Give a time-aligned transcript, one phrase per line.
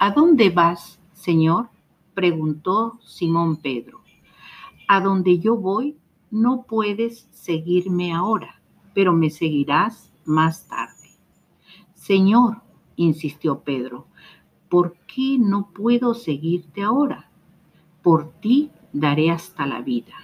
[0.00, 1.70] ¿A dónde vas, Señor?
[2.14, 4.00] preguntó Simón Pedro.
[4.86, 5.96] A donde yo voy,
[6.30, 8.60] no puedes seguirme ahora,
[8.94, 11.10] pero me seguirás más tarde.
[11.94, 12.62] Señor,
[12.94, 14.06] insistió Pedro,
[14.68, 17.28] ¿por qué no puedo seguirte ahora?
[18.00, 20.14] Por ti daré hasta la vida.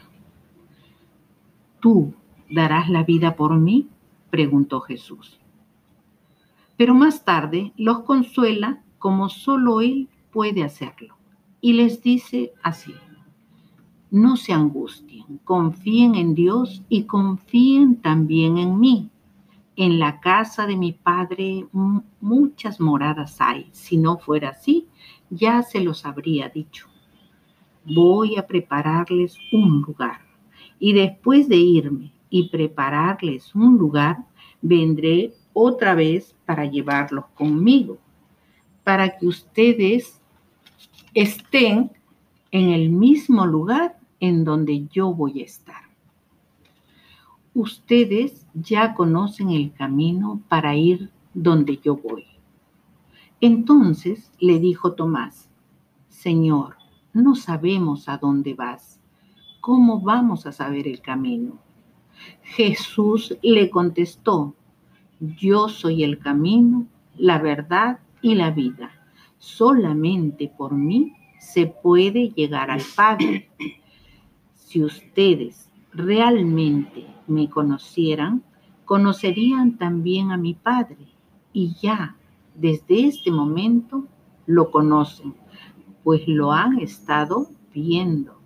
[1.81, 2.15] ¿Tú
[2.49, 3.89] darás la vida por mí?
[4.31, 5.41] preguntó Jesús.
[6.77, 11.15] Pero más tarde los consuela como solo Él puede hacerlo
[11.61, 12.95] y les dice así,
[14.11, 19.11] no se angustien, confíen en Dios y confíen también en mí.
[19.77, 21.67] En la casa de mi Padre
[22.23, 23.69] muchas moradas hay.
[23.73, 24.87] Si no fuera así,
[25.29, 26.89] ya se los habría dicho.
[27.85, 30.21] Voy a prepararles un lugar.
[30.79, 34.25] Y después de irme y prepararles un lugar,
[34.63, 37.99] vendré otra vez para llevarlos conmigo,
[38.85, 40.21] para que ustedes
[41.15, 41.91] estén
[42.51, 45.83] en el mismo lugar en donde yo voy a estar.
[47.55, 52.25] Ustedes ya conocen el camino para ir donde yo voy.
[53.41, 55.49] Entonces le dijo Tomás,
[56.09, 56.77] Señor,
[57.13, 59.01] no sabemos a dónde vas.
[59.61, 61.59] ¿Cómo vamos a saber el camino?
[62.43, 64.55] Jesús le contestó,
[65.21, 66.87] yo soy el camino,
[67.17, 68.91] la verdad y la vida.
[69.39, 73.51] Solamente por mí se puede llegar al Padre.
[74.55, 78.43] Si ustedes realmente me conocieran,
[78.87, 81.07] conocerían también a mi Padre.
[81.53, 82.17] Y ya,
[82.55, 84.07] desde este momento,
[84.47, 85.35] lo conocen,
[86.03, 88.41] pues lo han estado viendo.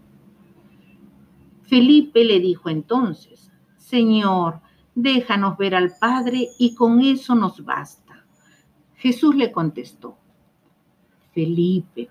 [1.62, 4.61] Felipe le dijo entonces, Señor,
[4.97, 8.08] déjanos ver al Padre y con eso nos basta.
[8.99, 10.17] Jesús le contestó,
[11.33, 12.11] Felipe,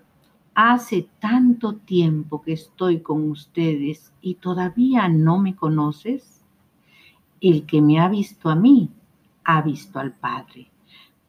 [0.54, 6.42] hace tanto tiempo que estoy con ustedes y todavía no me conoces.
[7.42, 8.90] El que me ha visto a mí,
[9.44, 10.70] ha visto al Padre.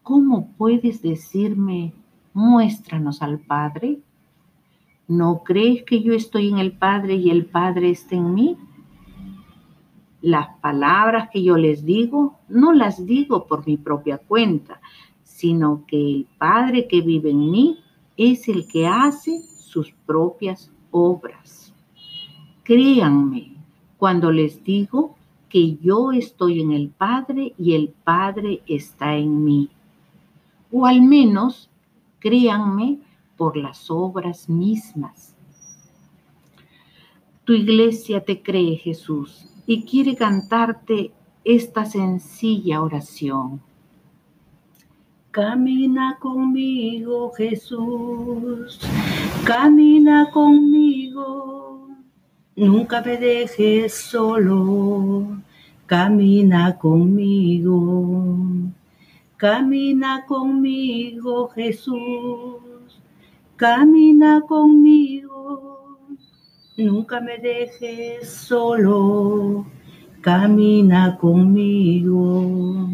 [0.02, 1.92] ¿Cómo puedes decirme,
[2.32, 4.00] muéstranos al Padre?
[5.08, 8.56] ¿No crees que yo estoy en el Padre y el Padre está en mí?
[10.22, 14.80] Las palabras que yo les digo, no las digo por mi propia cuenta,
[15.40, 17.78] sino que el Padre que vive en mí
[18.18, 21.72] es el que hace sus propias obras.
[22.62, 23.54] Créanme
[23.96, 25.16] cuando les digo
[25.48, 29.70] que yo estoy en el Padre y el Padre está en mí.
[30.70, 31.70] O al menos
[32.18, 32.98] créanme
[33.38, 35.34] por las obras mismas.
[37.44, 41.12] Tu iglesia te cree, Jesús, y quiere cantarte
[41.44, 43.62] esta sencilla oración.
[45.32, 48.80] Camina conmigo, Jesús,
[49.44, 51.86] camina conmigo,
[52.56, 55.40] nunca me dejes solo,
[55.86, 58.38] camina conmigo,
[59.36, 63.00] camina conmigo, Jesús,
[63.54, 65.96] camina conmigo,
[66.76, 69.64] nunca me dejes solo,
[70.22, 72.88] camina conmigo.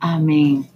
[0.00, 0.75] Amén.